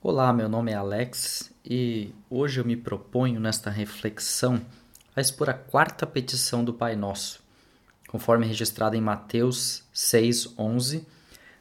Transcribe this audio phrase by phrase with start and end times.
[0.00, 4.64] Olá, meu nome é Alex e hoje eu me proponho nesta reflexão
[5.14, 7.42] a expor a quarta petição do Pai Nosso,
[8.06, 11.04] conforme registrada em Mateus 6:11,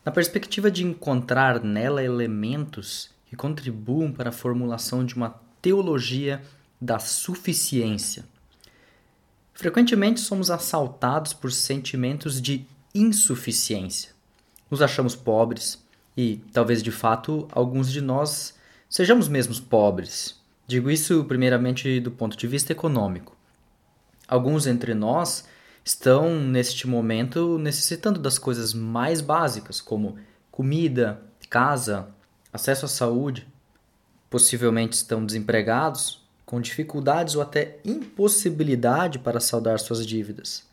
[0.05, 6.39] na perspectiva de encontrar nela elementos que contribuam para a formulação de uma teologia
[6.79, 8.23] da suficiência.
[9.51, 14.11] Frequentemente somos assaltados por sentimentos de insuficiência.
[14.69, 15.83] Nos achamos pobres,
[16.17, 18.55] e talvez de fato alguns de nós
[18.89, 20.41] sejamos mesmos pobres.
[20.65, 23.37] Digo isso primeiramente do ponto de vista econômico.
[24.27, 25.45] Alguns entre nós
[25.85, 30.17] estão neste momento necessitando das coisas mais básicas, como
[30.51, 32.09] comida, casa,
[32.51, 33.47] acesso à saúde.
[34.29, 40.65] Possivelmente estão desempregados, com dificuldades ou até impossibilidade para saldar suas dívidas.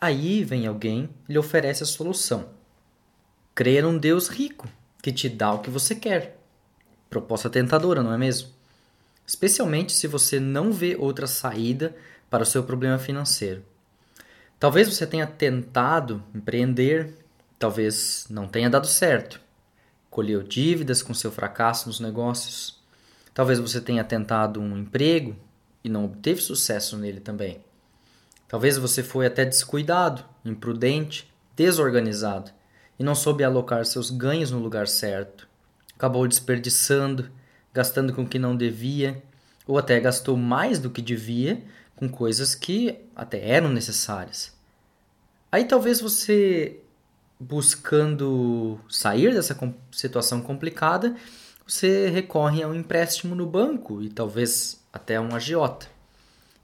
[0.00, 2.48] Aí vem alguém e lhe oferece a solução
[3.54, 4.68] Crer num Deus rico
[5.00, 6.36] que te dá o que você quer.
[7.08, 8.48] Proposta tentadora, não é mesmo?
[9.24, 11.94] Especialmente se você não vê outra saída
[12.28, 13.64] para o seu problema financeiro.
[14.58, 17.14] Talvez você tenha tentado empreender,
[17.56, 19.40] talvez não tenha dado certo.
[20.10, 22.82] Colheu dívidas com seu fracasso nos negócios.
[23.32, 25.36] Talvez você tenha tentado um emprego
[25.84, 27.60] e não obteve sucesso nele também.
[28.48, 32.50] Talvez você foi até descuidado, imprudente, desorganizado
[32.98, 35.48] e não soube alocar seus ganhos no lugar certo.
[35.96, 37.30] Acabou desperdiçando,
[37.72, 39.22] gastando com o que não devia,
[39.66, 41.62] ou até gastou mais do que devia
[41.96, 44.52] com coisas que até eram necessárias.
[45.50, 46.80] Aí talvez você,
[47.38, 49.56] buscando sair dessa
[49.92, 51.14] situação complicada,
[51.66, 55.86] você recorre a um empréstimo no banco e talvez até a um agiota.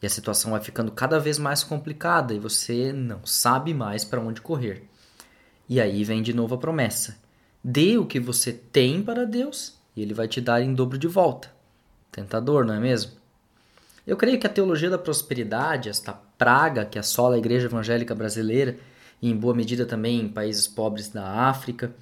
[0.02, 4.20] E a situação vai ficando cada vez mais complicada e você não sabe mais para
[4.20, 4.88] onde correr.
[5.70, 7.16] E aí vem de novo a promessa:
[7.62, 11.06] dê o que você tem para Deus e Ele vai te dar em dobro de
[11.06, 11.48] volta.
[12.10, 13.12] Tentador, não é mesmo?
[14.04, 18.76] Eu creio que a teologia da prosperidade, esta praga que assola a igreja evangélica brasileira
[19.22, 21.94] e em boa medida também em países pobres da África,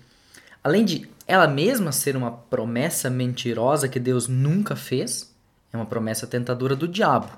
[0.65, 5.35] além de ela mesma ser uma promessa mentirosa que Deus nunca fez,
[5.71, 7.31] é uma promessa tentadora do diabo,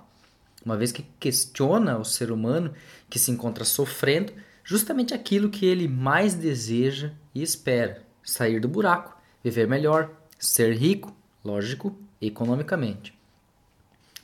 [0.64, 2.72] uma vez que questiona o ser humano
[3.08, 4.32] que se encontra sofrendo
[4.64, 11.14] justamente aquilo que ele mais deseja e espera: sair do buraco, viver melhor, ser rico,
[11.44, 13.14] lógico, economicamente.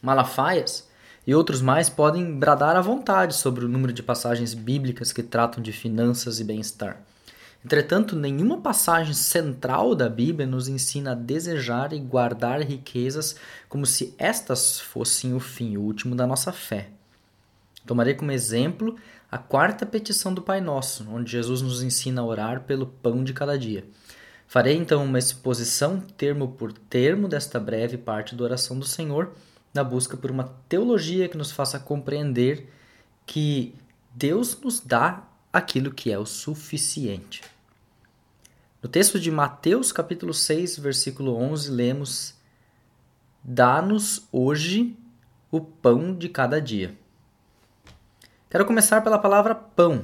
[0.02, 0.88] Malafaias
[1.26, 5.62] e outros mais podem bradar à vontade sobre o número de passagens bíblicas que tratam
[5.62, 7.00] de finanças e bem-estar.
[7.64, 13.34] Entretanto, nenhuma passagem central da Bíblia nos ensina a desejar e guardar riquezas
[13.68, 16.90] como se estas fossem o fim último da nossa fé.
[17.86, 18.96] Tomarei como exemplo
[19.30, 23.32] a quarta petição do Pai Nosso, onde Jesus nos ensina a orar pelo pão de
[23.32, 23.84] cada dia.
[24.48, 29.32] Farei então uma exposição, termo por termo, desta breve parte da oração do Senhor,
[29.72, 32.68] na busca por uma teologia que nos faça compreender
[33.24, 33.74] que
[34.14, 37.42] Deus nos dá aquilo que é o suficiente.
[38.82, 42.34] No texto de Mateus, capítulo 6, versículo 11, lemos:
[43.42, 44.96] Dá-nos hoje
[45.50, 46.96] o pão de cada dia.
[48.56, 50.02] Quero começar pela palavra pão.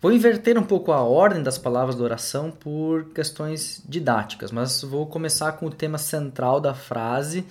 [0.00, 5.06] Vou inverter um pouco a ordem das palavras da oração por questões didáticas, mas vou
[5.06, 7.44] começar com o tema central da frase,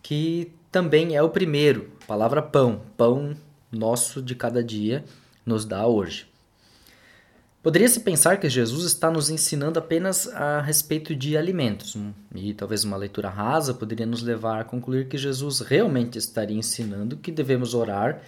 [0.00, 2.82] que também é o primeiro, a palavra pão.
[2.96, 3.36] Pão
[3.72, 5.04] nosso de cada dia
[5.44, 6.28] nos dá hoje.
[7.64, 11.96] Poderia-se pensar que Jesus está nos ensinando apenas a respeito de alimentos,
[12.32, 17.16] e talvez uma leitura rasa poderia nos levar a concluir que Jesus realmente estaria ensinando
[17.16, 18.22] que devemos orar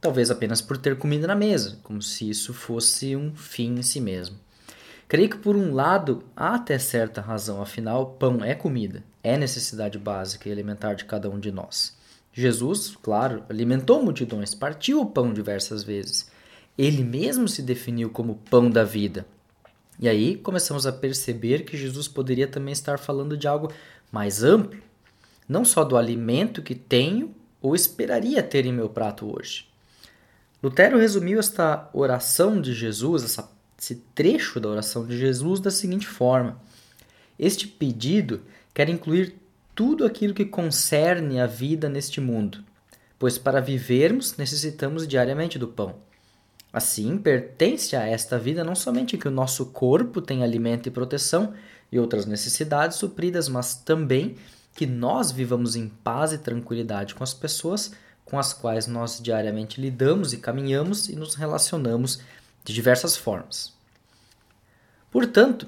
[0.00, 4.00] talvez apenas por ter comida na mesa, como se isso fosse um fim em si
[4.00, 4.36] mesmo.
[5.08, 9.98] Creio que, por um lado, há até certa razão, afinal, pão é comida, é necessidade
[9.98, 11.96] básica e elementar de cada um de nós.
[12.32, 16.30] Jesus, claro, alimentou multidões, partiu o pão diversas vezes.
[16.76, 19.24] Ele mesmo se definiu como pão da vida.
[19.98, 23.72] E aí começamos a perceber que Jesus poderia também estar falando de algo
[24.12, 24.82] mais amplo,
[25.48, 29.66] não só do alimento que tenho ou esperaria ter em meu prato hoje.
[30.62, 36.06] Lutero resumiu esta oração de Jesus, essa, esse trecho da oração de Jesus, da seguinte
[36.06, 36.60] forma:
[37.38, 38.42] Este pedido
[38.72, 39.36] quer incluir
[39.74, 42.64] tudo aquilo que concerne a vida neste mundo,
[43.18, 45.96] pois para vivermos necessitamos diariamente do pão.
[46.72, 51.54] Assim, pertence a esta vida não somente que o nosso corpo tenha alimento e proteção
[51.90, 54.36] e outras necessidades supridas, mas também
[54.74, 57.92] que nós vivamos em paz e tranquilidade com as pessoas
[58.26, 62.20] com as quais nós diariamente lidamos e caminhamos e nos relacionamos
[62.64, 63.72] de diversas formas.
[65.10, 65.66] Portanto,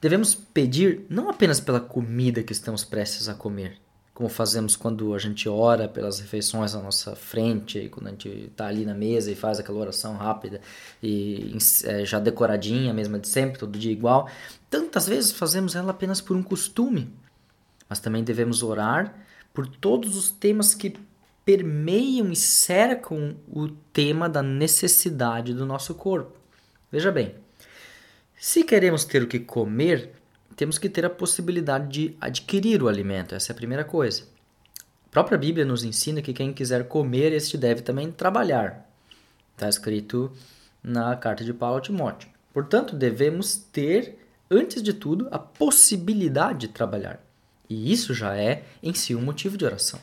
[0.00, 3.78] devemos pedir não apenas pela comida que estamos prestes a comer,
[4.14, 8.68] como fazemos quando a gente ora pelas refeições à nossa frente, quando a gente está
[8.68, 10.60] ali na mesa e faz aquela oração rápida
[11.02, 14.30] e é, já decoradinha, mesma de sempre, todo dia igual.
[14.70, 17.12] Tantas vezes fazemos ela apenas por um costume,
[17.88, 19.12] mas também devemos orar
[19.52, 20.94] por todos os temas que
[21.46, 26.36] permeiam e cercam o tema da necessidade do nosso corpo.
[26.90, 27.36] Veja bem,
[28.36, 30.10] se queremos ter o que comer,
[30.56, 33.32] temos que ter a possibilidade de adquirir o alimento.
[33.32, 34.24] Essa é a primeira coisa.
[35.06, 38.84] A própria Bíblia nos ensina que quem quiser comer, este deve também trabalhar.
[39.54, 40.32] Está escrito
[40.82, 42.28] na carta de Paulo a Timóteo.
[42.52, 44.18] Portanto, devemos ter,
[44.50, 47.24] antes de tudo, a possibilidade de trabalhar.
[47.70, 50.00] E isso já é, em si, um motivo de oração.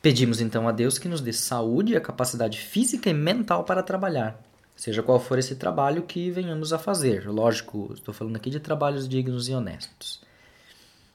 [0.00, 3.82] Pedimos então a Deus que nos dê saúde e a capacidade física e mental para
[3.82, 4.40] trabalhar,
[4.76, 7.28] seja qual for esse trabalho que venhamos a fazer.
[7.28, 10.20] Lógico, estou falando aqui de trabalhos dignos e honestos.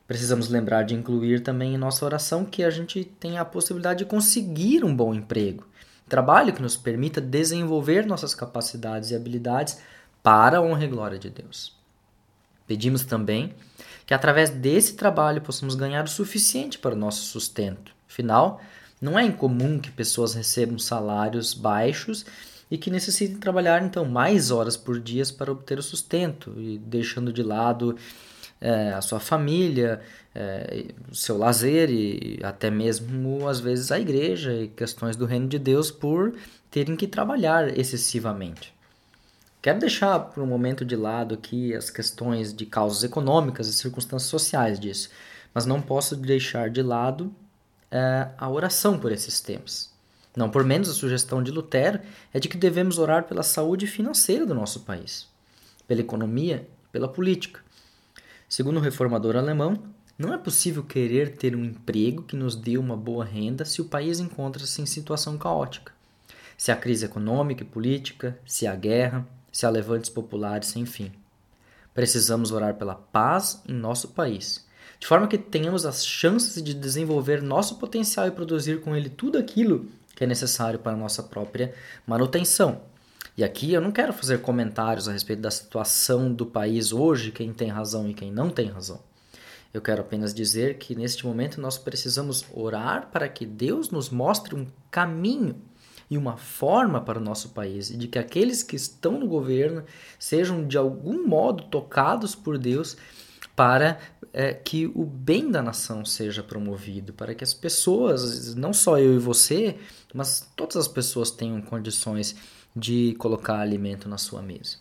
[0.06, 4.06] Precisamos lembrar de incluir também em nossa oração que a gente tenha a possibilidade de
[4.06, 5.65] conseguir um bom emprego,
[6.09, 9.79] trabalho que nos permita desenvolver nossas capacidades e habilidades
[10.21, 11.74] para a honra e glória de Deus.
[12.68, 13.53] Pedimos também
[14.06, 17.94] que através desse trabalho possamos ganhar o suficiente para o nosso sustento.
[18.13, 18.62] Afinal,
[19.01, 22.24] não é incomum que pessoas recebam salários baixos
[22.69, 27.33] e que necessitem trabalhar então mais horas por dia para obter o sustento e deixando
[27.33, 27.98] de lado
[28.62, 30.00] é, a sua família,
[30.33, 35.48] é, o seu lazer e até mesmo às vezes a igreja e questões do reino
[35.48, 36.36] de Deus por
[36.69, 38.75] terem que trabalhar excessivamente.
[39.60, 44.30] Quero deixar por um momento de lado aqui as questões de causas econômicas e circunstâncias
[44.30, 45.10] sociais disso,
[45.51, 47.33] mas não posso deixar de lado
[47.94, 49.94] é, a oração por esses temas.
[50.36, 52.00] Não por menos, a sugestão de Lutero
[52.34, 55.28] é de que devemos orar pela saúde financeira do nosso país,
[55.88, 57.60] pela economia e pela política.
[58.50, 59.78] Segundo o reformador alemão,
[60.18, 63.86] não é possível querer ter um emprego que nos dê uma boa renda se o
[63.86, 65.94] país encontra-se em situação caótica.
[66.57, 71.12] Se há crise econômica e política, se há guerra, se há levantes populares sem fim.
[71.94, 74.66] Precisamos orar pela paz em nosso país,
[75.03, 79.38] de forma que tenhamos as chances de desenvolver nosso potencial e produzir com ele tudo
[79.38, 79.85] aquilo
[80.15, 81.73] que é necessário para a nossa própria
[82.07, 82.79] manutenção.
[83.35, 87.51] E aqui eu não quero fazer comentários a respeito da situação do país hoje, quem
[87.51, 89.01] tem razão e quem não tem razão.
[89.73, 94.55] Eu quero apenas dizer que neste momento nós precisamos orar para que Deus nos mostre
[94.55, 95.57] um caminho
[96.09, 99.83] e uma forma para o nosso país e de que aqueles que estão no governo
[100.17, 102.95] sejam de algum modo tocados por Deus
[103.56, 104.00] para
[104.31, 109.13] é, que o bem da nação seja promovido, para que as pessoas, não só eu
[109.13, 109.78] e você,
[110.13, 112.36] mas todas as pessoas tenham condições
[112.75, 114.78] de colocar alimento na sua mesa.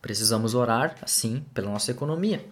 [0.00, 2.44] Precisamos orar, assim, pela nossa economia.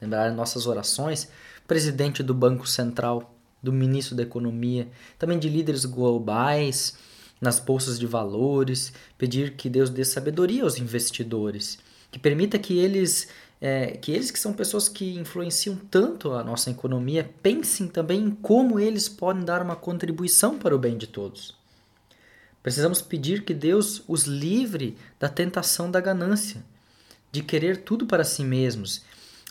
[0.00, 1.28] Lembrar nossas orações,
[1.66, 4.88] presidente do Banco Central, do ministro da Economia,
[5.18, 6.96] também de líderes globais,
[7.40, 11.78] nas bolsas de valores, pedir que Deus dê sabedoria aos investidores,
[12.10, 13.28] que permita que eles
[13.66, 18.30] é, que eles que são pessoas que influenciam tanto a nossa economia pensem também em
[18.30, 21.56] como eles podem dar uma contribuição para o bem de todos.
[22.62, 26.62] Precisamos pedir que Deus os livre da tentação da ganância,
[27.32, 29.02] de querer tudo para si mesmos,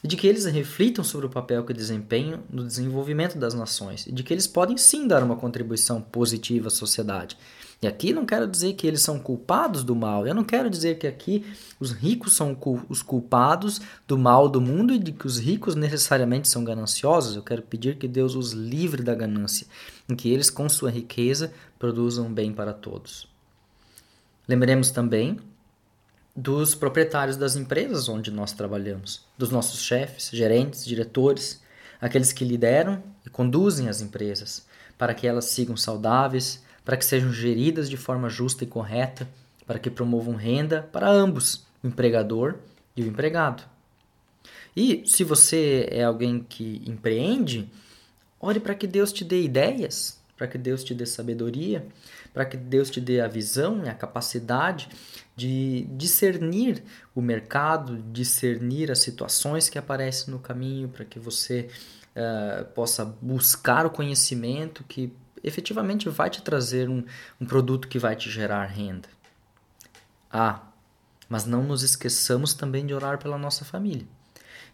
[0.03, 4.12] e de que eles reflitam sobre o papel que desempenham no desenvolvimento das nações, e
[4.12, 7.38] de que eles podem sim dar uma contribuição positiva à sociedade,
[7.83, 10.98] e aqui não quero dizer que eles são culpados do mal, eu não quero dizer
[10.98, 11.45] que aqui
[11.77, 12.57] os ricos são
[12.88, 17.36] os culpados do mal do mundo e de que os ricos necessariamente são gananciosos.
[17.36, 19.67] Eu quero pedir que Deus os livre da ganância,
[20.07, 23.27] em que eles, com sua riqueza, produzam bem para todos.
[24.48, 25.38] Lembremos também
[26.35, 31.61] dos proprietários das empresas onde nós trabalhamos, dos nossos chefes, gerentes, diretores,
[32.01, 34.65] aqueles que lideram e conduzem as empresas,
[34.97, 39.27] para que elas sigam saudáveis, para que sejam geridas de forma justa e correta,
[39.65, 42.55] para que promovam renda para ambos, o empregador
[42.95, 43.63] e o empregado.
[44.75, 47.69] E se você é alguém que empreende,
[48.39, 51.85] ore para que Deus te dê ideias, para que Deus te dê sabedoria,
[52.33, 54.89] para que Deus te dê a visão e a capacidade
[55.35, 61.69] de discernir o mercado, discernir as situações que aparecem no caminho, para que você
[62.15, 65.13] uh, possa buscar o conhecimento que
[65.43, 67.03] efetivamente vai te trazer um,
[67.39, 69.09] um produto que vai te gerar renda.
[70.31, 70.61] Ah,
[71.29, 74.07] mas não nos esqueçamos também de orar pela nossa família.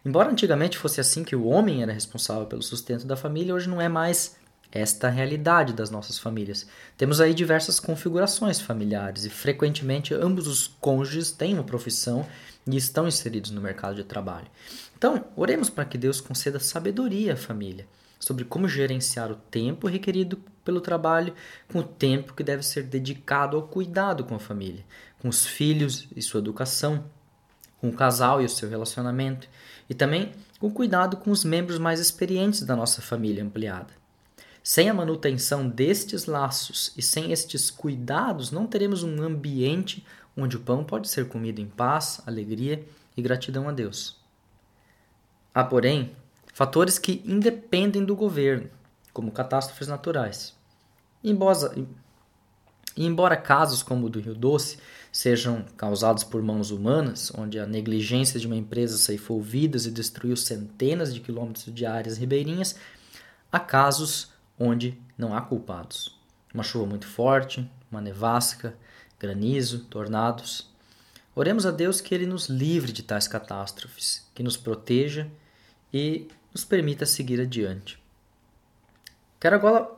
[0.04, 3.80] Embora antigamente fosse assim que o homem era responsável pelo sustento da família, hoje não
[3.80, 4.36] é mais
[4.72, 6.66] esta realidade das nossas famílias.
[6.96, 12.26] Temos aí diversas configurações familiares e frequentemente ambos os cônjuges têm uma profissão
[12.66, 14.46] e estão inseridos no mercado de trabalho.
[14.96, 17.86] Então, oremos para que Deus conceda sabedoria à família
[18.18, 21.34] sobre como gerenciar o tempo requerido pelo trabalho
[21.72, 24.84] com o tempo que deve ser dedicado ao cuidado com a família,
[25.18, 27.04] com os filhos e sua educação,
[27.80, 29.48] com o casal e o seu relacionamento,
[29.88, 33.99] e também com cuidado com os membros mais experientes da nossa família ampliada.
[34.62, 40.04] Sem a manutenção destes laços e sem estes cuidados, não teremos um ambiente
[40.36, 42.84] onde o pão pode ser comido em paz, alegria
[43.16, 44.18] e gratidão a Deus.
[45.54, 46.14] Há, porém,
[46.52, 48.70] fatores que independem do governo,
[49.12, 50.54] como catástrofes naturais.
[51.24, 51.74] Embora,
[52.96, 54.78] embora casos como o do Rio Doce
[55.10, 60.36] sejam causados por mãos humanas, onde a negligência de uma empresa ceifou vidas e destruiu
[60.36, 62.76] centenas de quilômetros de áreas ribeirinhas,
[63.50, 66.14] há casos onde não há culpados.
[66.52, 68.74] Uma chuva muito forte, uma nevasca,
[69.18, 70.70] granizo, tornados.
[71.34, 75.26] Oremos a Deus que Ele nos livre de tais catástrofes, que nos proteja
[75.92, 77.98] e nos permita seguir adiante.
[79.40, 79.88] Quero agora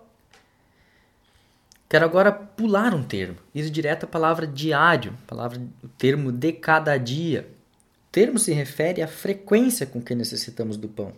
[1.88, 6.96] Quero agora pular um termo, ir direto à palavra diário, palavra, o termo de cada
[6.96, 7.46] dia.
[8.08, 11.12] O termo se refere à frequência com que necessitamos do pão.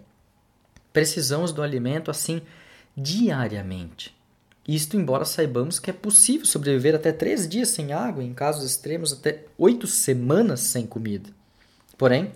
[0.92, 2.42] Precisamos do alimento assim
[2.96, 4.14] diariamente.
[4.66, 9.12] Isto, embora saibamos que é possível sobreviver até três dias sem água, em casos extremos,
[9.12, 11.28] até oito semanas sem comida.
[11.98, 12.32] Porém,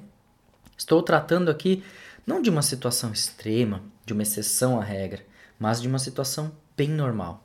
[0.77, 1.83] estou tratando aqui
[2.27, 5.25] não de uma situação extrema, de uma exceção à regra,
[5.59, 7.43] mas de uma situação bem normal.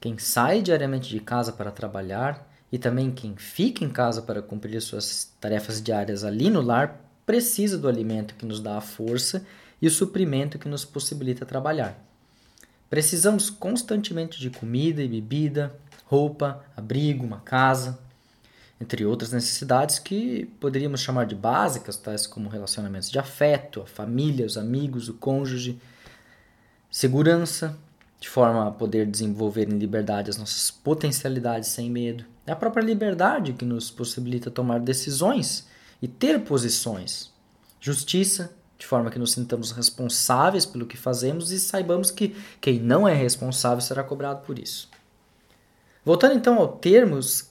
[0.00, 4.80] Quem sai diariamente de casa para trabalhar e também quem fica em casa para cumprir
[4.82, 9.46] suas tarefas diárias ali no lar precisa do alimento que nos dá a força
[9.80, 12.11] e o suprimento que nos possibilita trabalhar.
[12.92, 17.98] Precisamos constantemente de comida e bebida, roupa, abrigo, uma casa,
[18.78, 24.44] entre outras necessidades que poderíamos chamar de básicas, tais como relacionamentos de afeto, a família,
[24.44, 25.80] os amigos, o cônjuge,
[26.90, 27.78] segurança,
[28.20, 32.26] de forma a poder desenvolver em liberdade as nossas potencialidades sem medo.
[32.46, 35.66] É a própria liberdade que nos possibilita tomar decisões
[36.02, 37.32] e ter posições.
[37.80, 43.06] Justiça, de forma que nos sintamos responsáveis pelo que fazemos e saibamos que quem não
[43.06, 44.90] é responsável será cobrado por isso.
[46.04, 47.48] Voltando então ao termos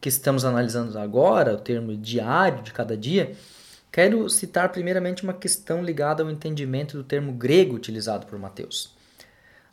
[0.00, 3.36] que estamos analisando agora, o termo diário de cada dia,
[3.92, 8.92] quero citar primeiramente uma questão ligada ao entendimento do termo grego utilizado por Mateus.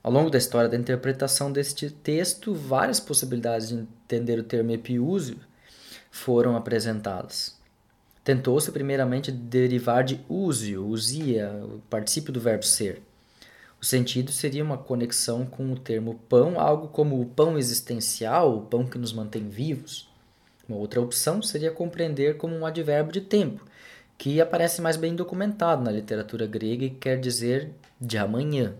[0.03, 5.39] Ao longo da história da interpretação deste texto, várias possibilidades de entender o termo epiúsio
[6.11, 7.59] foram apresentadas.
[8.23, 13.01] Tentou-se primeiramente derivar de úsio, usia, o particípio do verbo ser.
[13.81, 18.61] O sentido seria uma conexão com o termo pão, algo como o pão existencial, o
[18.61, 20.07] pão que nos mantém vivos.
[20.69, 23.65] Uma outra opção seria compreender como um advérbio de tempo,
[24.19, 28.75] que aparece mais bem documentado na literatura grega e quer dizer de amanhã.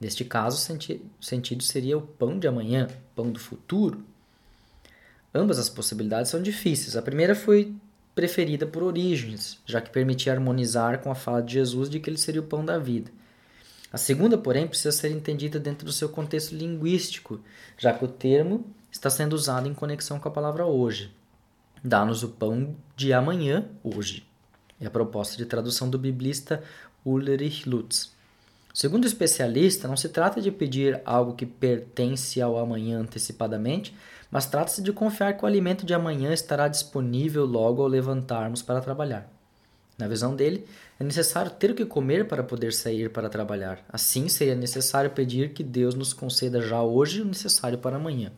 [0.00, 4.02] Neste caso, o sentido seria o pão de amanhã, pão do futuro.
[5.32, 6.96] Ambas as possibilidades são difíceis.
[6.96, 7.72] A primeira foi
[8.14, 12.18] preferida por Orígenes, já que permitia harmonizar com a fala de Jesus de que ele
[12.18, 13.10] seria o pão da vida.
[13.92, 17.40] A segunda, porém, precisa ser entendida dentro do seu contexto linguístico,
[17.76, 21.12] já que o termo está sendo usado em conexão com a palavra hoje.
[21.82, 24.26] Dá-nos o pão de amanhã, hoje.
[24.80, 26.62] É a proposta de tradução do biblista
[27.04, 28.12] Ulrich Lutz.
[28.72, 33.94] Segundo o especialista, não se trata de pedir algo que pertence ao amanhã antecipadamente,
[34.30, 38.80] mas trata-se de confiar que o alimento de amanhã estará disponível logo ao levantarmos para
[38.80, 39.30] trabalhar.
[39.98, 40.66] Na visão dele,
[40.98, 43.84] é necessário ter o que comer para poder sair para trabalhar.
[43.88, 48.32] Assim, seria necessário pedir que Deus nos conceda já hoje o necessário para amanhã.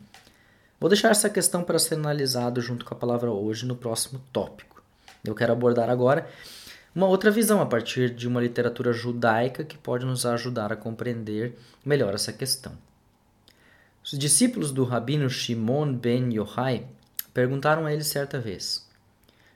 [0.79, 4.83] Vou deixar essa questão para ser analisado junto com a palavra hoje no próximo tópico.
[5.23, 6.27] Eu quero abordar agora
[6.93, 11.57] uma outra visão a partir de uma literatura judaica que pode nos ajudar a compreender
[11.85, 12.73] melhor essa questão.
[14.03, 16.85] Os discípulos do rabino Shimon ben Yochai
[17.33, 18.85] perguntaram a ele certa vez: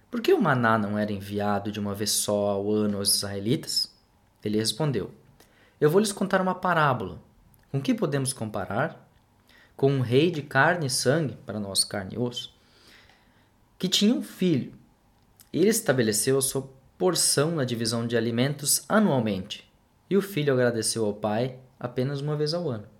[0.09, 3.93] Por que o maná não era enviado de uma vez só ao ano aos israelitas?
[4.41, 5.11] Ele respondeu:
[5.81, 7.19] Eu vou lhes contar uma parábola.
[7.69, 9.05] Com que podemos comparar?
[9.75, 12.55] Com um rei de carne e sangue, para nós carne e osso,
[13.77, 14.73] que tinha um filho.
[15.51, 19.69] Ele estabeleceu a sua porção na divisão de alimentos anualmente,
[20.09, 22.96] e o filho agradeceu ao pai apenas uma vez ao ano.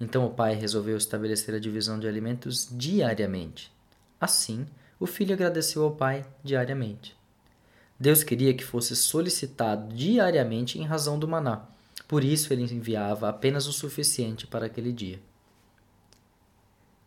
[0.00, 3.72] Então o pai resolveu estabelecer a divisão de alimentos diariamente.
[4.20, 4.66] Assim,
[4.98, 7.16] o filho agradeceu ao pai diariamente.
[7.98, 11.62] Deus queria que fosse solicitado diariamente em razão do maná,
[12.06, 15.20] Por isso ele enviava apenas o suficiente para aquele dia.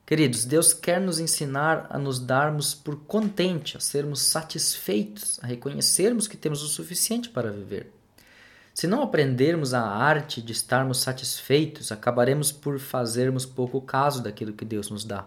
[0.05, 6.27] Queridos, Deus quer nos ensinar a nos darmos por contente, a sermos satisfeitos, a reconhecermos
[6.27, 7.89] que temos o suficiente para viver.
[8.73, 14.63] Se não aprendermos a arte de estarmos satisfeitos, acabaremos por fazermos pouco caso daquilo que
[14.63, 15.25] Deus nos dá.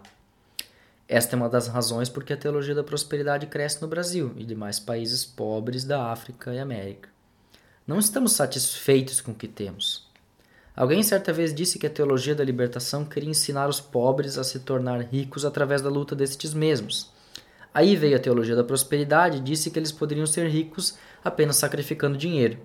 [1.07, 4.45] Esta é uma das razões por que a teologia da prosperidade cresce no Brasil e
[4.45, 7.11] demais países pobres da África e América.
[7.87, 10.09] Não estamos satisfeitos com o que temos.
[10.75, 14.61] Alguém certa vez disse que a teologia da libertação queria ensinar os pobres a se
[14.61, 17.13] tornar ricos através da luta destes mesmos.
[17.73, 22.17] Aí veio a teologia da prosperidade e disse que eles poderiam ser ricos apenas sacrificando
[22.17, 22.59] dinheiro.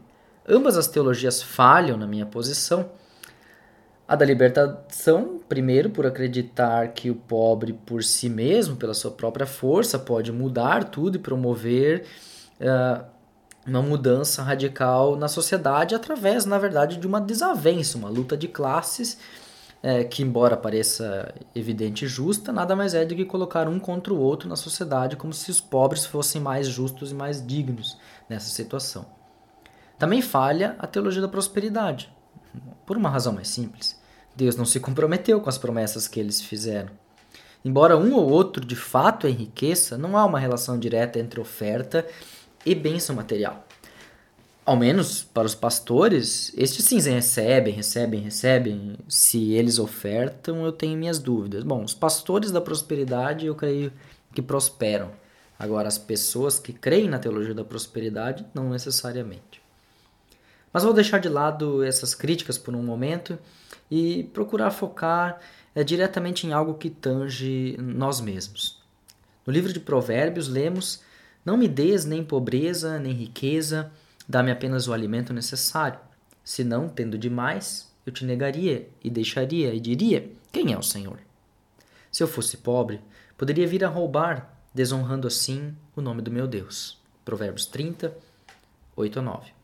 [0.48, 2.89] Ambas as teologias falham na minha posição.
[4.08, 9.46] A da libertação, primeiro, por acreditar que o pobre por si mesmo, pela sua própria
[9.46, 12.05] força, pode mudar tudo e promover
[12.60, 13.05] uh,
[13.67, 19.19] uma mudança radical na sociedade através, na verdade, de uma desavença, uma luta de classes
[20.10, 24.19] que, embora pareça evidente e justa, nada mais é do que colocar um contra o
[24.19, 29.19] outro na sociedade, como se os pobres fossem mais justos e mais dignos nessa situação.
[30.00, 32.10] Também falha a teologia da prosperidade,
[32.86, 34.00] por uma razão mais simples.
[34.34, 36.89] Deus não se comprometeu com as promessas que eles fizeram.
[37.65, 42.08] Embora um ou outro de fato enriqueça, não há uma relação direta entre oferta
[42.65, 43.68] e bênção material.
[44.65, 48.96] Ao menos para os pastores, estes sim recebem, recebem, recebem.
[49.10, 51.63] Se eles ofertam, eu tenho minhas dúvidas.
[51.63, 53.91] Bom, os pastores da prosperidade eu creio
[54.34, 55.12] que prosperam.
[55.58, 59.60] Agora, as pessoas que creem na teologia da prosperidade, não necessariamente.
[60.72, 63.38] Mas vou deixar de lado essas críticas por um momento
[63.90, 65.40] e procurar focar
[65.74, 68.82] é, diretamente em algo que tange nós mesmos.
[69.46, 71.02] No livro de Provérbios lemos:
[71.44, 73.92] Não me des nem pobreza, nem riqueza,
[74.28, 76.00] dá-me apenas o alimento necessário.
[76.44, 81.20] Senão, tendo demais, eu te negaria e deixaria e diria: Quem é o Senhor?
[82.12, 83.02] Se eu fosse pobre,
[83.38, 87.00] poderia vir a roubar, desonrando assim o nome do meu Deus.
[87.24, 88.16] Provérbios 30,
[88.96, 89.59] 8 a 9.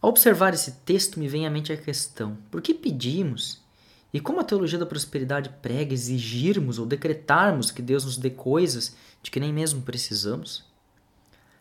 [0.00, 3.64] Ao observar esse texto, me vem à mente a questão: por que pedimos?
[4.12, 8.96] E como a teologia da prosperidade prega exigirmos ou decretarmos que Deus nos dê coisas
[9.22, 10.64] de que nem mesmo precisamos?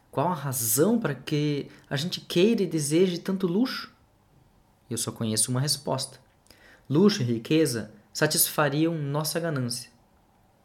[0.10, 3.92] Qual a razão para que a gente queira e deseje tanto luxo?
[4.90, 6.20] Eu só conheço uma resposta.
[6.90, 9.90] Luxo e riqueza satisfariam nossa ganância.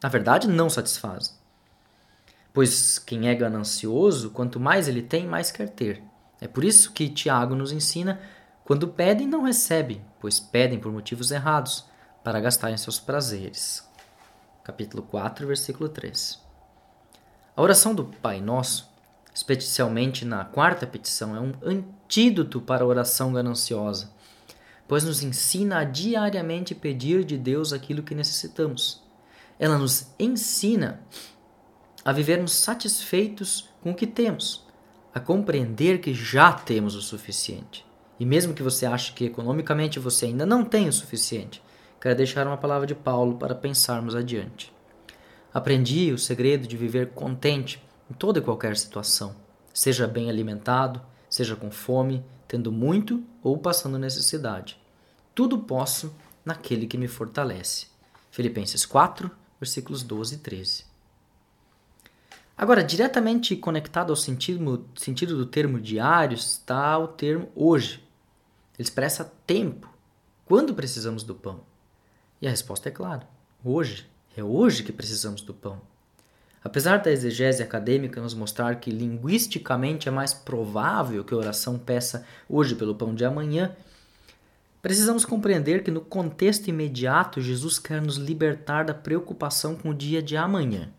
[0.01, 1.35] Na verdade, não satisfazem.
[2.53, 6.03] Pois quem é ganancioso, quanto mais ele tem, mais quer ter.
[6.41, 8.21] É por isso que Tiago nos ensina:
[8.65, 11.85] quando pedem, não recebem, pois pedem por motivos errados,
[12.25, 13.87] para gastarem seus prazeres.
[14.65, 16.41] Capítulo 4, versículo 3.
[17.57, 18.89] A oração do Pai Nosso,
[19.35, 24.11] especialmente na quarta petição, é um antídoto para a oração gananciosa,
[24.87, 29.03] pois nos ensina a diariamente pedir de Deus aquilo que necessitamos.
[29.59, 31.01] Ela nos ensina
[32.05, 34.70] a vivermos satisfeitos com o que temos
[35.15, 37.85] a compreender que já temos o suficiente.
[38.19, 41.63] E mesmo que você ache que economicamente você ainda não tem o suficiente,
[42.01, 44.73] quero deixar uma palavra de Paulo para pensarmos adiante.
[45.53, 49.35] Aprendi o segredo de viver contente em toda e qualquer situação,
[49.73, 54.79] seja bem alimentado, seja com fome, tendo muito ou passando necessidade.
[55.35, 57.87] Tudo posso naquele que me fortalece.
[58.31, 60.90] Filipenses 4, versículos 12 e 13.
[62.61, 68.07] Agora, diretamente conectado ao sentido, sentido do termo diário está o termo hoje.
[68.75, 69.89] Ele expressa tempo.
[70.45, 71.63] Quando precisamos do pão?
[72.39, 73.27] E a resposta é clara:
[73.65, 74.07] hoje.
[74.37, 75.81] É hoje que precisamos do pão.
[76.63, 82.27] Apesar da exegese acadêmica nos mostrar que linguisticamente é mais provável que a oração peça
[82.47, 83.75] hoje pelo pão de amanhã,
[84.83, 90.23] precisamos compreender que no contexto imediato Jesus quer nos libertar da preocupação com o dia
[90.23, 90.93] de amanhã.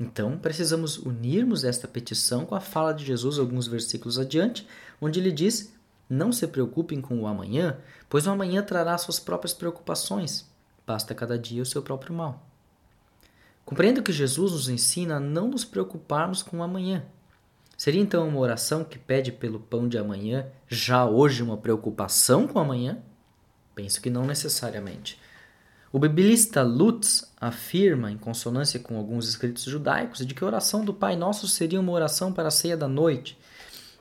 [0.00, 4.66] Então, precisamos unirmos esta petição com a fala de Jesus alguns versículos adiante,
[5.00, 5.72] onde ele diz:
[6.08, 10.46] Não se preocupem com o amanhã, pois o amanhã trará suas próprias preocupações.
[10.86, 12.46] Basta cada dia o seu próprio mal.
[13.64, 17.04] Compreendo que Jesus nos ensina a não nos preocuparmos com o amanhã.
[17.76, 22.58] Seria então uma oração que pede pelo pão de amanhã já hoje uma preocupação com
[22.58, 22.98] o amanhã?
[23.74, 25.20] Penso que não necessariamente.
[25.90, 30.92] O biblista Lutz afirma, em consonância com alguns escritos judaicos, de que a oração do
[30.92, 33.38] Pai Nosso seria uma oração para a ceia da noite.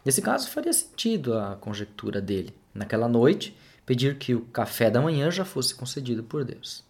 [0.03, 2.53] Nesse caso, faria sentido a conjectura dele.
[2.73, 6.83] Naquela noite, pedir que o café da manhã já fosse concedido por Deus.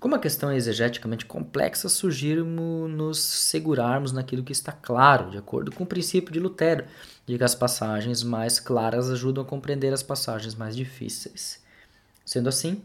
[0.00, 5.70] Como a questão é exegeticamente complexa, sugiro nos segurarmos naquilo que está claro, de acordo
[5.70, 6.84] com o princípio de Lutero,
[7.24, 11.62] de que as passagens mais claras ajudam a compreender as passagens mais difíceis.
[12.24, 12.82] Sendo assim,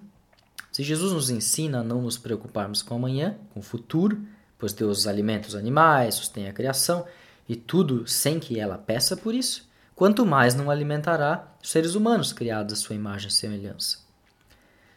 [0.72, 4.22] se Jesus nos ensina a não nos preocuparmos com amanhã, com o futuro,
[4.58, 7.06] pois Deus alimenta os animais, sustém a criação
[7.50, 12.32] e tudo sem que ela peça por isso, quanto mais não alimentará os seres humanos
[12.32, 14.00] criados à sua imagem e semelhança.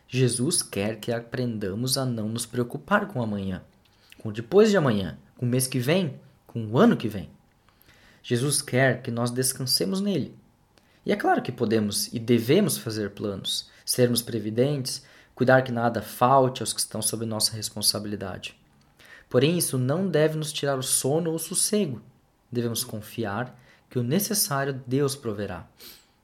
[0.06, 3.62] Jesus quer que aprendamos a não nos preocupar com amanhã,
[4.18, 7.28] com depois de amanhã, com o mês que vem, com o ano que vem.
[8.22, 10.36] Jesus quer que nós descansemos nele.
[11.04, 16.62] E é claro que podemos e devemos fazer planos, sermos previdentes, cuidar que nada falte
[16.62, 18.58] aos que estão sob nossa responsabilidade.
[19.28, 22.00] Porém, isso não deve nos tirar o sono ou o sossego.
[22.50, 23.58] Devemos confiar
[23.90, 25.66] que o necessário Deus proverá.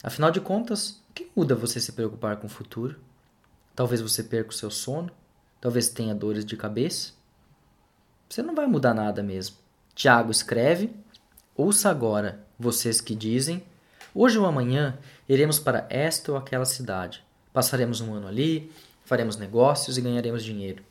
[0.03, 2.99] Afinal de contas, o que muda você se preocupar com o futuro?
[3.75, 5.11] Talvez você perca o seu sono,
[5.61, 7.13] talvez tenha dores de cabeça.
[8.29, 9.57] Você não vai mudar nada mesmo.
[9.95, 10.95] Tiago escreve:
[11.57, 13.63] Ouça agora, vocês que dizem:
[14.15, 17.25] Hoje ou amanhã iremos para esta ou aquela cidade.
[17.53, 18.73] Passaremos um ano ali,
[19.11, 20.85] faremos negócios e ganharemos dinheiro.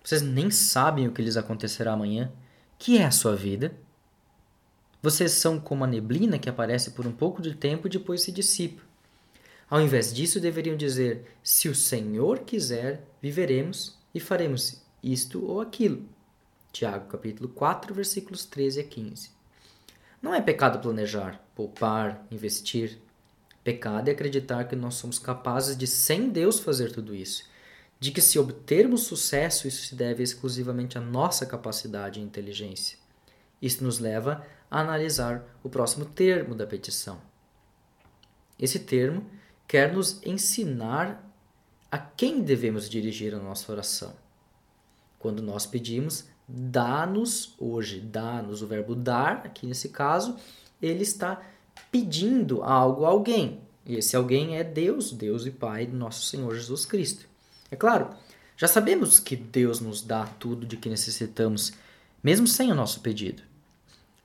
[0.00, 2.30] Vocês nem sabem o que lhes acontecerá amanhã.
[2.78, 3.74] Que é a sua vida?
[5.02, 8.30] Vocês são como a neblina que aparece por um pouco de tempo e depois se
[8.30, 8.80] dissipa.
[9.68, 16.04] Ao invés disso, deveriam dizer: Se o Senhor quiser, viveremos e faremos isto ou aquilo.
[16.72, 19.30] Tiago, capítulo 4, versículos 13 a 15.
[20.22, 22.96] Não é pecado planejar, poupar, investir.
[23.64, 27.55] Pecado é acreditar que nós somos capazes de, sem Deus, fazer tudo isso.
[27.98, 32.98] De que, se obtermos sucesso, isso se deve exclusivamente à nossa capacidade e inteligência.
[33.60, 37.20] Isso nos leva a analisar o próximo termo da petição.
[38.58, 39.24] Esse termo
[39.66, 41.22] quer nos ensinar
[41.90, 44.14] a quem devemos dirigir a nossa oração.
[45.18, 50.36] Quando nós pedimos, dá-nos hoje, dá-nos o verbo dar, aqui nesse caso,
[50.80, 51.42] ele está
[51.90, 53.60] pedindo algo a alguém.
[53.84, 57.28] E esse alguém é Deus, Deus e Pai do nosso Senhor Jesus Cristo.
[57.70, 58.10] É claro,
[58.56, 61.72] já sabemos que Deus nos dá tudo de que necessitamos,
[62.22, 63.42] mesmo sem o nosso pedido.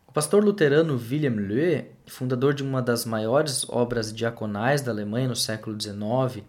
[0.07, 5.35] O pastor luterano William Löhe, fundador de uma das maiores obras diaconais da Alemanha no
[5.35, 6.45] século XIX,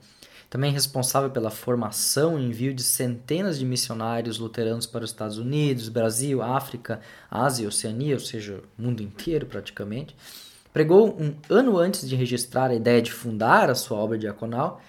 [0.51, 5.89] também responsável pela formação e envio de centenas de missionários luteranos para os Estados Unidos,
[5.89, 7.01] Brasil, África,
[7.31, 10.15] Ásia e Oceania, ou seja, o mundo inteiro praticamente,
[10.73, 14.83] pregou um ano antes de registrar a ideia de fundar a sua obra diaconal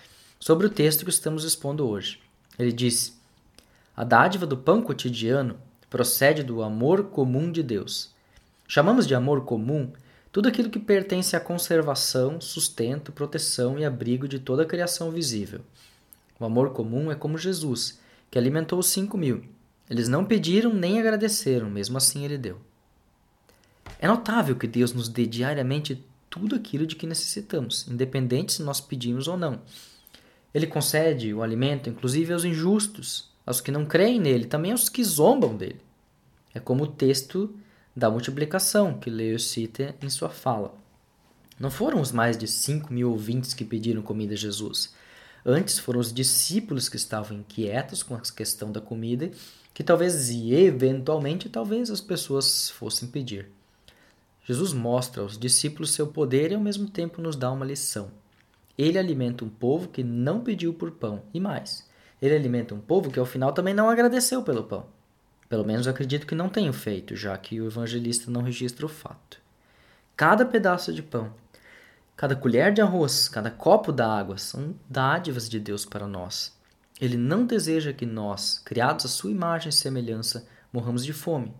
[0.43, 2.19] sobre o texto que estamos expondo hoje.
[2.57, 3.13] Ele disse:
[3.95, 5.57] A dádiva do pão cotidiano
[5.89, 8.13] procede do amor comum de Deus
[8.67, 9.91] Chamamos de amor comum
[10.31, 15.61] tudo aquilo que pertence à conservação, sustento, proteção e abrigo de toda a criação visível.
[16.39, 17.99] O amor comum é como Jesus,
[18.31, 19.45] que alimentou os cinco mil.
[19.87, 22.59] Eles não pediram nem agradeceram, mesmo assim ele deu.
[23.99, 28.81] É notável que Deus nos dê diariamente tudo aquilo de que necessitamos, independente se nós
[28.81, 29.61] pedimos ou não.
[30.53, 35.03] Ele concede o alimento, inclusive aos injustos, aos que não creem nele, também aos que
[35.03, 35.81] zombam dele.
[36.53, 37.55] É como o texto
[37.95, 40.73] da multiplicação que Leo cita em sua fala.
[41.59, 44.93] Não foram os mais de 5 mil ouvintes que pediram comida a Jesus.
[45.45, 49.31] Antes foram os discípulos que estavam inquietos com a questão da comida,
[49.73, 53.49] que talvez e eventualmente talvez as pessoas fossem pedir.
[54.45, 58.11] Jesus mostra aos discípulos seu poder e ao mesmo tempo nos dá uma lição.
[58.77, 61.87] Ele alimenta um povo que não pediu por pão, e mais,
[62.21, 64.85] ele alimenta um povo que ao final também não agradeceu pelo pão.
[65.49, 69.39] Pelo menos acredito que não tenho feito, já que o evangelista não registra o fato.
[70.15, 71.33] Cada pedaço de pão,
[72.15, 76.57] cada colher de arroz, cada copo d'água são dádivas de Deus para nós.
[77.01, 81.53] Ele não deseja que nós, criados à sua imagem e semelhança, morramos de fome.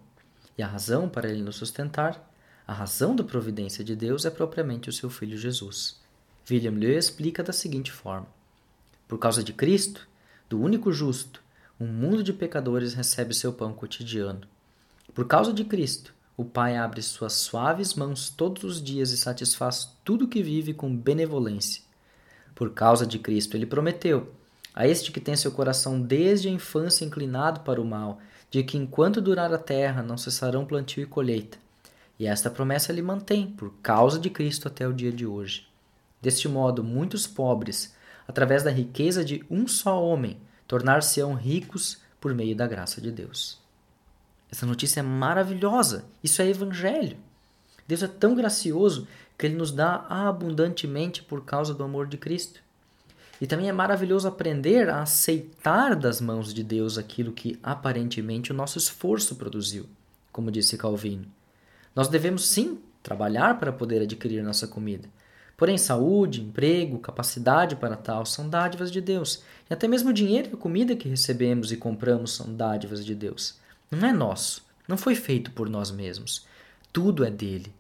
[0.58, 2.32] E a razão para ele nos sustentar,
[2.66, 6.02] a razão da providência de Deus é propriamente o seu Filho Jesus.
[6.50, 8.28] William Leu explica da seguinte forma:
[9.08, 10.08] Por causa de Cristo,
[10.50, 11.42] do único justo,
[11.80, 14.42] um mundo de pecadores recebe seu pão cotidiano.
[15.14, 19.96] Por causa de Cristo, o Pai abre suas suaves mãos todos os dias e satisfaz
[20.04, 21.84] tudo que vive com benevolência.
[22.56, 24.34] Por causa de Cristo, ele prometeu
[24.74, 28.78] a este que tem seu coração desde a infância inclinado para o mal, de que
[28.78, 31.58] enquanto durar a terra não cessarão plantio e colheita.
[32.20, 35.68] E esta promessa ele mantém por causa de Cristo até o dia de hoje.
[36.24, 37.94] Deste modo, muitos pobres,
[38.26, 43.60] através da riqueza de um só homem, tornar-se-ão ricos por meio da graça de Deus.
[44.50, 46.06] Essa notícia é maravilhosa.
[46.24, 47.18] Isso é evangelho.
[47.86, 49.06] Deus é tão gracioso
[49.38, 52.62] que ele nos dá abundantemente por causa do amor de Cristo.
[53.42, 58.56] E também é maravilhoso aprender a aceitar das mãos de Deus aquilo que aparentemente o
[58.56, 59.86] nosso esforço produziu,
[60.32, 61.26] como disse Calvino.
[61.94, 65.10] Nós devemos sim trabalhar para poder adquirir nossa comida.
[65.64, 69.42] Porém, saúde, emprego, capacidade para tal são dádivas de Deus.
[69.70, 73.16] E até mesmo o dinheiro e a comida que recebemos e compramos são dádivas de
[73.16, 73.56] Deus.
[73.90, 76.46] Não é nosso, não foi feito por nós mesmos.
[76.92, 77.74] Tudo é dele.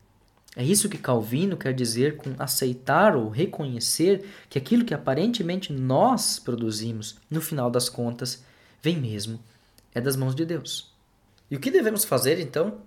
[0.56, 6.39] É isso que Calvino quer dizer com aceitar ou reconhecer que aquilo que aparentemente nós
[6.39, 8.46] produzimos, no final das contas,
[8.82, 9.41] vem mesmo
[9.93, 10.89] é das mãos de Deus.
[11.52, 12.78] E o que devemos fazer então?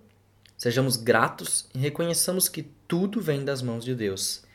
[0.56, 4.45] Sejamos gratos e reconheçamos que tudo vem das mãos de Deus.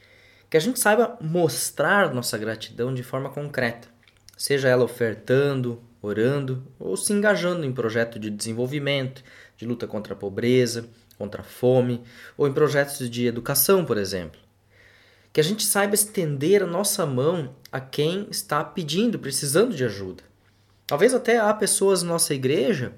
[0.52, 3.88] Que a gente saiba mostrar nossa gratidão de forma concreta,
[4.36, 9.24] seja ela ofertando, orando ou se engajando em projeto de desenvolvimento,
[9.56, 12.04] de luta contra a pobreza, contra a fome,
[12.38, 14.42] ou em projetos de educação, por exemplo.
[15.32, 20.22] Que a gente saiba estender a nossa mão a quem está pedindo, precisando de ajuda.
[20.86, 22.92] Talvez até há pessoas na nossa igreja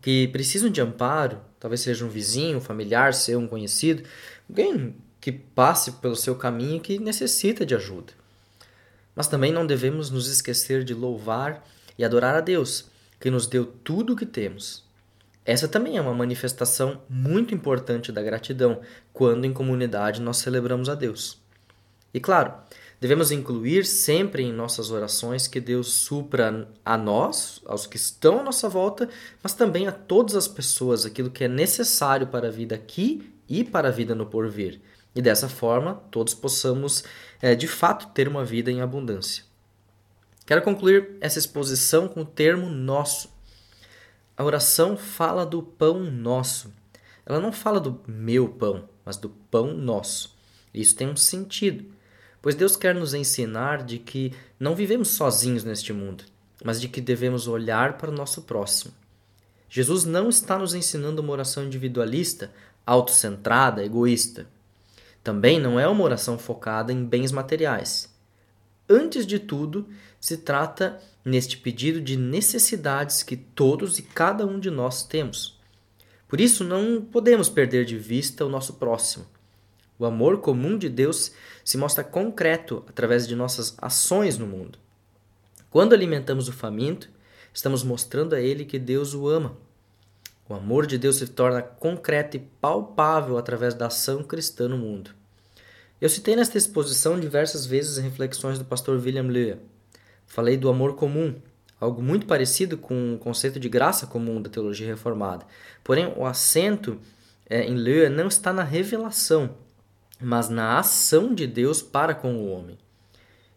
[0.00, 4.02] que precisam de amparo, talvez seja um vizinho, um familiar seu, um conhecido,
[4.48, 8.12] alguém que passe pelo seu caminho que necessita de ajuda.
[9.14, 11.66] Mas também não devemos nos esquecer de louvar
[11.98, 12.86] e adorar a Deus,
[13.18, 14.88] que nos deu tudo o que temos
[15.44, 18.80] essa também é uma manifestação muito importante da gratidão,
[19.12, 21.40] quando em comunidade nós celebramos a Deus.
[22.12, 22.52] E claro,
[23.00, 28.42] devemos incluir sempre em nossas orações que Deus supra a nós, aos que estão à
[28.42, 29.08] nossa volta,
[29.42, 33.64] mas também a todas as pessoas aquilo que é necessário para a vida aqui e
[33.64, 34.80] para a vida no porvir.
[35.14, 37.04] E dessa forma, todos possamos
[37.42, 39.44] é, de fato ter uma vida em abundância.
[40.46, 43.32] Quero concluir essa exposição com o termo nosso.
[44.36, 46.72] A oração fala do pão nosso.
[47.26, 50.36] Ela não fala do meu pão, mas do pão nosso.
[50.72, 51.84] Isso tem um sentido,
[52.40, 56.24] pois Deus quer nos ensinar de que não vivemos sozinhos neste mundo,
[56.64, 58.92] mas de que devemos olhar para o nosso próximo.
[59.68, 62.52] Jesus não está nos ensinando uma oração individualista,
[62.84, 64.48] autocentrada, egoísta.
[65.22, 68.14] Também não é uma oração focada em bens materiais.
[68.88, 69.86] Antes de tudo,
[70.18, 75.58] se trata neste pedido de necessidades que todos e cada um de nós temos.
[76.26, 79.26] Por isso, não podemos perder de vista o nosso próximo.
[79.98, 81.32] O amor comum de Deus
[81.64, 84.78] se mostra concreto através de nossas ações no mundo.
[85.70, 87.10] Quando alimentamos o faminto,
[87.52, 89.56] estamos mostrando a ele que Deus o ama.
[90.50, 95.12] O amor de Deus se torna concreto e palpável através da ação cristã no mundo.
[96.00, 99.60] Eu citei nesta exposição diversas vezes reflexões do pastor William Lea.
[100.26, 101.36] Falei do amor comum,
[101.80, 105.46] algo muito parecido com o conceito de graça comum da teologia reformada.
[105.84, 106.98] Porém, o acento
[107.48, 109.54] é, em Leu não está na revelação,
[110.20, 112.76] mas na ação de Deus para com o homem.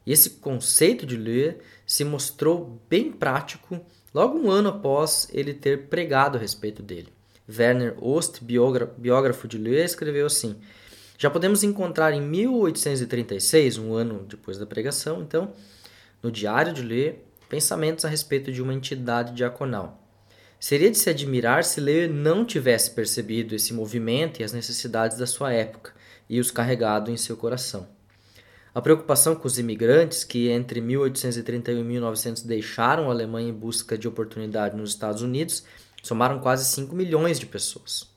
[0.05, 5.87] E esse conceito de Leu se mostrou bem prático logo um ano após ele ter
[5.87, 7.11] pregado a respeito dele.
[7.49, 10.55] Werner Ost, biógrafo de Leu, escreveu assim:
[11.17, 15.53] Já podemos encontrar em 1836, um ano depois da pregação, então,
[16.21, 17.15] no Diário de Lê,
[17.49, 19.99] pensamentos a respeito de uma entidade diaconal.
[20.59, 25.27] Seria de se admirar se Lê não tivesse percebido esse movimento e as necessidades da
[25.27, 25.93] sua época
[26.29, 27.85] e os carregado em seu coração.
[28.73, 33.95] A preocupação com os imigrantes que entre 1831 e 1900 deixaram a Alemanha em busca
[33.97, 35.63] de oportunidade nos Estados Unidos
[36.01, 38.09] somaram quase 5 milhões de pessoas.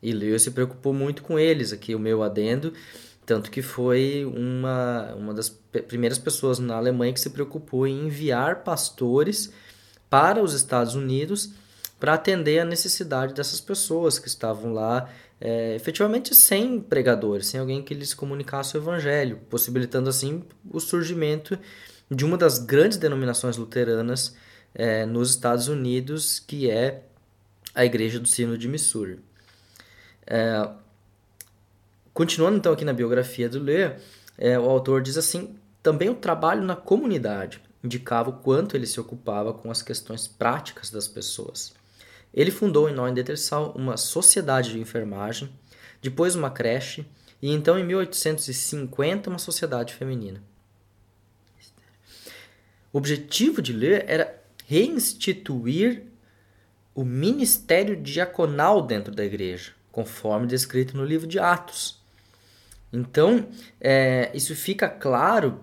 [0.00, 2.72] E Lewis se preocupou muito com eles, aqui o meu adendo,
[3.26, 5.50] tanto que foi uma, uma das
[5.88, 9.52] primeiras pessoas na Alemanha que se preocupou em enviar pastores
[10.08, 11.50] para os Estados Unidos
[11.98, 17.82] para atender a necessidade dessas pessoas que estavam lá é, efetivamente sem pregadores, sem alguém
[17.82, 21.58] que lhes comunicasse o evangelho, possibilitando assim o surgimento
[22.10, 24.34] de uma das grandes denominações luteranas
[24.74, 27.02] é, nos Estados Unidos, que é
[27.74, 29.18] a Igreja do Sino de Missouri.
[30.26, 30.68] É,
[32.18, 33.92] Continuando então aqui na biografia do Lê,
[34.36, 38.98] é, o autor diz assim: também o trabalho na comunidade indicava o quanto ele se
[38.98, 41.72] ocupava com as questões práticas das pessoas.
[42.38, 45.50] Ele fundou em Neuendettelsau uma sociedade de enfermagem,
[46.00, 47.04] depois uma creche
[47.42, 50.40] e então em 1850 uma sociedade feminina.
[52.92, 56.04] O objetivo de Lê era reinstituir
[56.94, 62.00] o ministério diaconal dentro da igreja, conforme descrito no livro de Atos.
[62.92, 63.48] Então,
[63.80, 65.60] é, isso fica claro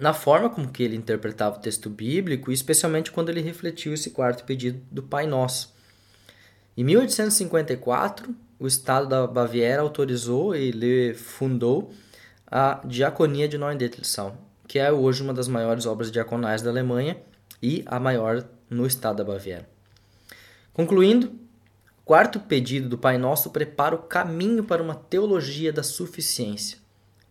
[0.00, 4.42] na forma como que ele interpretava o texto bíblico, especialmente quando ele refletiu esse quarto
[4.42, 5.75] pedido do Pai Nosso.
[6.76, 11.90] Em 1854, o Estado da Baviera autorizou e fundou
[12.46, 14.36] a Diaconia de Neuendettelsau,
[14.68, 17.16] que é hoje uma das maiores obras diaconais da Alemanha
[17.62, 19.66] e a maior no estado da Baviera.
[20.74, 21.32] Concluindo,
[22.04, 26.76] quarto pedido do Pai Nosso prepara o caminho para uma teologia da suficiência.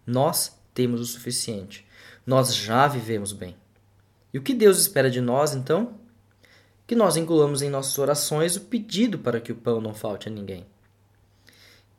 [0.08, 1.86] Nós temos o suficiente.
[2.26, 3.56] Nós já vivemos bem.
[4.34, 6.00] E o que Deus espera de nós, então?
[6.88, 10.32] Que nós incluamos em nossas orações o pedido para que o pão não falte a
[10.32, 10.66] ninguém.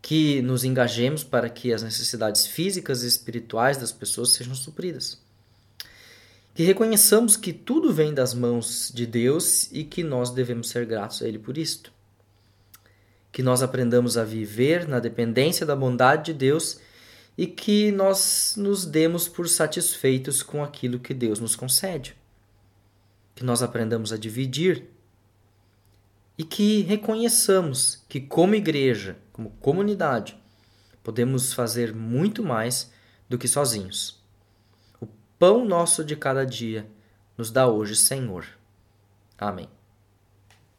[0.01, 5.25] Que nos engajemos para que as necessidades físicas e espirituais das pessoas sejam supridas
[6.57, 11.21] que reconheçamos que tudo vem das mãos de Deus e que nós devemos ser gratos
[11.21, 11.93] a Ele por isto.
[13.31, 16.81] Que nós aprendamos a viver na dependência da bondade de Deus
[17.37, 22.17] e que nós nos demos por satisfeitos com aquilo que Deus nos concede.
[23.37, 24.91] Que nós aprendamos a dividir
[26.37, 30.37] e que reconheçamos que, como igreja, como comunidade,
[31.05, 32.91] podemos fazer muito mais
[33.29, 34.27] do que sozinhos
[35.39, 36.87] pão nosso de cada dia
[37.37, 38.47] nos dá hoje, Senhor.
[39.39, 39.69] Amém.